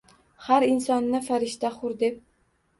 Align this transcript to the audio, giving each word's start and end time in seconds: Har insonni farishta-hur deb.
Har 0.45 0.65
insonni 0.69 1.21
farishta-hur 1.29 1.97
deb. 2.05 2.21